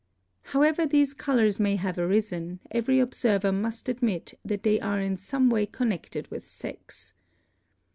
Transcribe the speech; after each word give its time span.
However 0.45 0.87
these 0.87 1.13
colors 1.13 1.59
may 1.59 1.75
have 1.75 1.95
arisen, 1.99 2.59
every 2.71 2.99
observer 2.99 3.51
must 3.51 3.87
admit 3.87 4.33
that 4.43 4.63
they 4.63 4.79
are 4.79 4.99
in 4.99 5.15
some 5.15 5.47
way 5.51 5.67
connected 5.67 6.27
with 6.31 6.47
sex. 6.47 7.13